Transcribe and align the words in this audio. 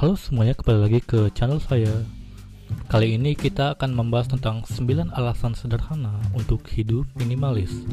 Halo 0.00 0.16
semuanya, 0.16 0.56
kembali 0.56 0.80
lagi 0.80 1.00
ke 1.04 1.28
channel 1.36 1.60
saya. 1.60 1.92
Kali 2.88 3.20
ini 3.20 3.36
kita 3.36 3.76
akan 3.76 3.92
membahas 3.92 4.32
tentang 4.32 4.64
9 4.64 5.12
alasan 5.12 5.52
sederhana 5.52 6.16
untuk 6.32 6.64
hidup 6.72 7.04
minimalis. 7.20 7.84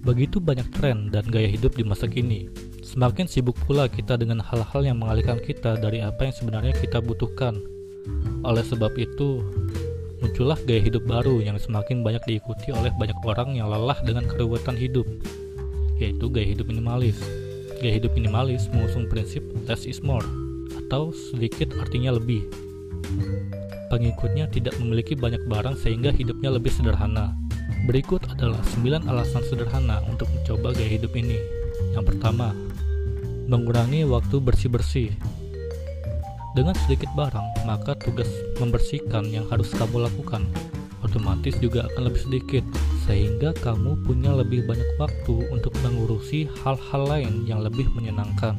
Begitu 0.00 0.40
banyak 0.40 0.64
tren 0.72 1.12
dan 1.12 1.28
gaya 1.28 1.44
hidup 1.44 1.76
di 1.76 1.84
masa 1.84 2.08
kini. 2.08 2.48
Semakin 2.80 3.28
sibuk 3.28 3.52
pula 3.68 3.84
kita 3.84 4.16
dengan 4.16 4.40
hal-hal 4.40 4.80
yang 4.80 4.96
mengalihkan 4.96 5.36
kita 5.36 5.76
dari 5.76 6.00
apa 6.00 6.24
yang 6.24 6.32
sebenarnya 6.32 6.72
kita 6.72 7.04
butuhkan. 7.04 7.60
Oleh 8.40 8.64
sebab 8.64 8.96
itu, 8.96 9.44
muncullah 10.24 10.56
gaya 10.64 10.80
hidup 10.88 11.04
baru 11.04 11.44
yang 11.44 11.60
semakin 11.60 12.00
banyak 12.00 12.24
diikuti 12.24 12.72
oleh 12.72 12.88
banyak 12.96 13.20
orang 13.28 13.60
yang 13.60 13.68
lelah 13.68 14.00
dengan 14.08 14.24
keruwetan 14.24 14.80
hidup, 14.80 15.04
yaitu 16.00 16.32
gaya 16.32 16.48
hidup 16.48 16.64
minimalis. 16.64 17.20
Gaya 17.76 18.00
hidup 18.00 18.16
minimalis 18.16 18.72
mengusung 18.72 19.04
prinsip 19.04 19.44
less 19.68 19.84
is 19.84 20.00
more, 20.00 20.24
atau 20.86 21.10
sedikit 21.10 21.74
artinya 21.82 22.14
lebih. 22.14 22.46
Pengikutnya 23.90 24.46
tidak 24.50 24.78
memiliki 24.78 25.18
banyak 25.18 25.42
barang 25.50 25.74
sehingga 25.82 26.14
hidupnya 26.14 26.54
lebih 26.54 26.70
sederhana. 26.70 27.34
Berikut 27.90 28.22
adalah 28.30 28.62
9 28.78 29.06
alasan 29.10 29.42
sederhana 29.46 30.02
untuk 30.06 30.30
mencoba 30.30 30.74
gaya 30.74 30.98
hidup 30.98 31.14
ini. 31.18 31.38
Yang 31.94 32.14
pertama, 32.14 32.54
mengurangi 33.46 34.06
waktu 34.06 34.42
bersih-bersih. 34.42 35.10
Dengan 36.54 36.74
sedikit 36.86 37.10
barang, 37.14 37.66
maka 37.66 37.94
tugas 37.98 38.30
membersihkan 38.58 39.28
yang 39.30 39.46
harus 39.50 39.70
kamu 39.74 40.06
lakukan 40.06 40.46
otomatis 41.06 41.54
juga 41.62 41.86
akan 41.92 42.10
lebih 42.10 42.20
sedikit, 42.26 42.64
sehingga 43.06 43.54
kamu 43.62 44.02
punya 44.02 44.34
lebih 44.34 44.66
banyak 44.66 44.86
waktu 44.98 45.46
untuk 45.54 45.70
mengurusi 45.86 46.50
hal-hal 46.66 47.02
lain 47.06 47.46
yang 47.46 47.62
lebih 47.62 47.86
menyenangkan. 47.94 48.58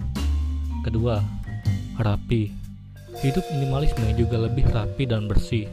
Kedua, 0.88 1.20
rapi. 2.02 2.54
Hidup 3.18 3.46
minimalisme 3.50 4.06
juga 4.14 4.38
lebih 4.46 4.70
rapi 4.70 5.10
dan 5.10 5.26
bersih. 5.26 5.66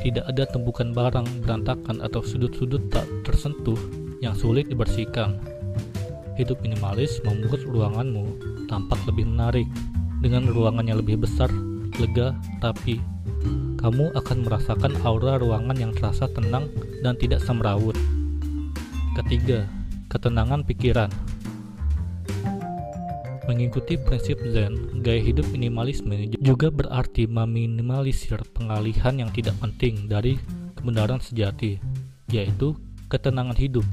Tidak 0.00 0.24
ada 0.24 0.48
tumpukan 0.48 0.96
barang 0.96 1.44
berantakan 1.44 2.00
atau 2.00 2.24
sudut-sudut 2.24 2.88
tak 2.88 3.04
tersentuh 3.24 3.76
yang 4.24 4.32
sulit 4.32 4.68
dibersihkan. 4.72 5.36
Hidup 6.36 6.60
minimalis 6.64 7.20
membuat 7.24 7.64
ruanganmu 7.64 8.24
tampak 8.68 9.00
lebih 9.08 9.28
menarik. 9.28 9.68
Dengan 10.24 10.48
ruangan 10.48 10.88
yang 10.88 10.98
lebih 11.04 11.20
besar, 11.20 11.52
lega, 12.00 12.32
rapi, 12.64 12.96
kamu 13.76 14.16
akan 14.16 14.38
merasakan 14.48 14.96
aura 15.04 15.36
ruangan 15.36 15.76
yang 15.76 15.92
terasa 15.92 16.26
tenang 16.32 16.72
dan 17.04 17.20
tidak 17.20 17.44
semrawut. 17.44 17.94
Ketiga, 19.20 19.68
ketenangan 20.08 20.64
pikiran. 20.64 21.12
Mengikuti 23.46 23.94
prinsip 23.94 24.42
Zen, 24.50 25.02
gaya 25.06 25.22
hidup 25.22 25.46
minimalisme 25.54 26.34
juga 26.42 26.66
berarti 26.66 27.30
meminimalisir 27.30 28.42
pengalihan 28.50 29.22
yang 29.22 29.30
tidak 29.30 29.54
penting 29.62 30.10
dari 30.10 30.34
kebenaran 30.74 31.22
sejati, 31.22 31.78
yaitu 32.26 32.74
ketenangan 33.06 33.54
hidup. 33.54 33.86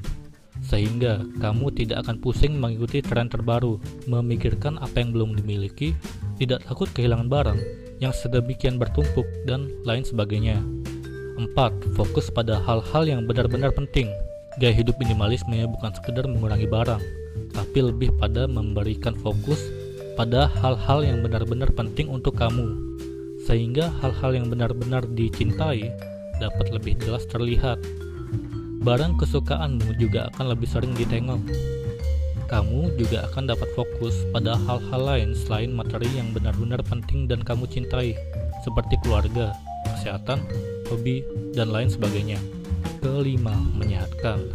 Sehingga 0.65 1.21
kamu 1.37 1.69
tidak 1.69 2.01
akan 2.01 2.17
pusing 2.17 2.57
mengikuti 2.57 3.05
tren 3.05 3.29
terbaru, 3.29 3.77
memikirkan 4.09 4.81
apa 4.81 5.05
yang 5.05 5.13
belum 5.13 5.37
dimiliki, 5.37 5.93
tidak 6.41 6.65
takut 6.65 6.89
kehilangan 6.89 7.29
barang 7.29 7.59
yang 8.01 8.09
sedemikian 8.09 8.81
bertumpuk, 8.81 9.29
dan 9.45 9.69
lain 9.85 10.01
sebagainya. 10.01 10.57
4. 11.37 11.93
Fokus 11.93 12.33
pada 12.33 12.57
hal-hal 12.57 13.05
yang 13.05 13.29
benar-benar 13.29 13.69
penting. 13.69 14.09
Gaya 14.57 14.73
hidup 14.73 14.97
minimalisme 14.97 15.65
bukan 15.77 15.93
sekedar 15.97 16.25
mengurangi 16.29 16.69
barang, 16.69 17.01
tapi 17.53 17.79
lebih 17.85 18.13
pada 18.17 18.49
memberikan 18.49 19.13
fokus 19.17 19.59
pada 20.13 20.45
hal-hal 20.61 21.01
yang 21.01 21.25
benar-benar 21.25 21.73
penting 21.73 22.09
untuk 22.09 22.37
kamu, 22.37 22.77
sehingga 23.43 23.89
hal-hal 24.01 24.37
yang 24.37 24.47
benar-benar 24.49 25.01
dicintai 25.09 25.89
dapat 26.37 26.67
lebih 26.69 26.93
jelas 27.01 27.25
terlihat. 27.25 27.81
Barang 28.83 29.15
kesukaanmu 29.17 29.95
juga 29.97 30.27
akan 30.33 30.53
lebih 30.53 30.67
sering 30.67 30.93
ditengok. 30.93 31.39
Kamu 32.51 32.93
juga 32.99 33.25
akan 33.31 33.49
dapat 33.49 33.69
fokus 33.73 34.13
pada 34.29 34.53
hal-hal 34.69 35.01
lain 35.01 35.29
selain 35.33 35.73
materi 35.73 36.05
yang 36.13 36.29
benar-benar 36.35 36.83
penting 36.85 37.25
dan 37.25 37.41
kamu 37.41 37.65
cintai, 37.65 38.13
seperti 38.61 38.99
keluarga, 39.01 39.55
kesehatan, 39.97 40.43
hobi, 40.91 41.25
dan 41.57 41.73
lain 41.73 41.89
sebagainya. 41.89 42.37
Kelima, 43.01 43.55
menyehatkan. 43.79 44.51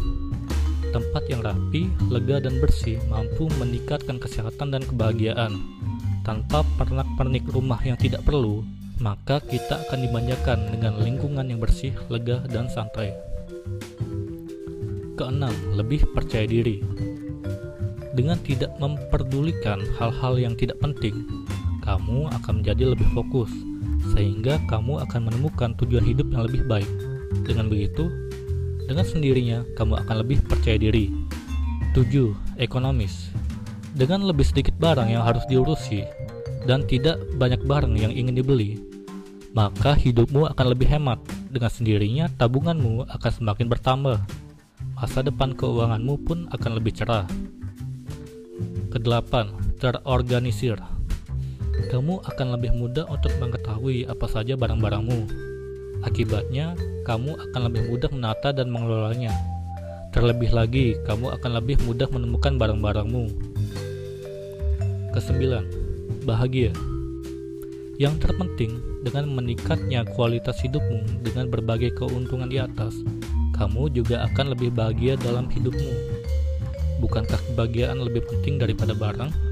Tempat 0.89 1.23
yang 1.29 1.45
rapi, 1.45 1.85
lega, 2.09 2.41
dan 2.41 2.57
bersih 2.57 2.97
mampu 3.13 3.45
meningkatkan 3.61 4.17
kesehatan 4.17 4.73
dan 4.73 4.81
kebahagiaan. 4.81 5.61
Tanpa 6.25 6.65
pernak-pernik 6.81 7.45
rumah 7.53 7.77
yang 7.85 7.97
tidak 7.97 8.25
perlu, 8.25 8.65
maka 8.97 9.37
kita 9.39 9.85
akan 9.87 9.99
dimanjakan 10.03 10.59
dengan 10.73 10.97
lingkungan 10.99 11.45
yang 11.45 11.61
bersih, 11.61 11.93
lega, 12.09 12.41
dan 12.49 12.67
santai. 12.67 13.13
Keenam, 15.13 15.53
lebih 15.77 16.09
percaya 16.11 16.49
diri. 16.49 16.81
Dengan 18.17 18.41
tidak 18.43 18.73
memperdulikan 18.81 19.85
hal-hal 19.95 20.35
yang 20.41 20.57
tidak 20.57 20.75
penting, 20.83 21.23
kamu 21.85 22.27
akan 22.33 22.65
menjadi 22.65 22.97
lebih 22.97 23.07
fokus, 23.15 23.51
sehingga 24.11 24.59
kamu 24.67 25.05
akan 25.07 25.31
menemukan 25.31 25.71
tujuan 25.79 26.03
hidup 26.03 26.27
yang 26.33 26.43
lebih 26.49 26.65
baik. 26.67 26.89
Dengan 27.45 27.71
begitu, 27.71 28.09
dengan 28.89 29.05
sendirinya, 29.05 29.61
kamu 29.77 30.01
akan 30.01 30.15
lebih 30.25 30.41
percaya 30.49 30.81
diri. 30.81 31.13
7. 31.93 32.33
Ekonomis 32.57 33.29
Dengan 33.93 34.25
lebih 34.25 34.41
sedikit 34.41 34.73
barang 34.81 35.13
yang 35.13 35.21
harus 35.21 35.45
diurusi 35.45 36.01
dan 36.65 36.89
tidak 36.89 37.21
banyak 37.37 37.61
barang 37.69 37.93
yang 37.93 38.09
ingin 38.09 38.33
dibeli, 38.33 38.81
maka 39.53 39.93
hidupmu 39.93 40.49
akan 40.49 40.73
lebih 40.73 40.89
hemat. 40.89 41.21
Dengan 41.53 41.69
sendirinya, 41.69 42.25
tabunganmu 42.33 43.05
akan 43.13 43.31
semakin 43.31 43.69
bertambah. 43.69 44.17
Masa 44.97 45.21
depan 45.21 45.53
keuanganmu 45.53 46.25
pun 46.25 46.49
akan 46.49 46.71
lebih 46.81 46.97
cerah. 46.97 47.29
Kedelapan, 48.89 49.53
terorganisir. 49.77 50.81
Kamu 51.93 52.25
akan 52.25 52.47
lebih 52.57 52.73
mudah 52.73 53.05
untuk 53.05 53.33
mengetahui 53.37 54.09
apa 54.09 54.25
saja 54.25 54.57
barang-barangmu 54.57 55.48
Akibatnya, 55.99 56.79
kamu 57.03 57.35
akan 57.35 57.61
lebih 57.67 57.91
mudah 57.91 58.09
menata 58.15 58.55
dan 58.55 58.71
mengelolanya. 58.71 59.35
Terlebih 60.15 60.55
lagi, 60.55 60.95
kamu 61.03 61.35
akan 61.35 61.51
lebih 61.59 61.75
mudah 61.83 62.07
menemukan 62.07 62.55
barang-barangmu. 62.55 63.27
Kesembilan, 65.11 65.67
bahagia. 66.23 66.71
Yang 67.99 68.23
terpenting, 68.23 68.79
dengan 69.03 69.27
meningkatnya 69.27 70.07
kualitas 70.15 70.55
hidupmu 70.63 71.19
dengan 71.19 71.51
berbagai 71.51 71.91
keuntungan 71.99 72.47
di 72.47 72.63
atas, 72.63 72.95
kamu 73.59 73.91
juga 73.91 74.23
akan 74.31 74.55
lebih 74.55 74.71
bahagia 74.71 75.19
dalam 75.19 75.51
hidupmu. 75.51 75.91
Bukankah 77.03 77.39
kebahagiaan 77.51 77.99
lebih 77.99 78.23
penting 78.27 78.55
daripada 78.55 78.95
barang? 78.95 79.48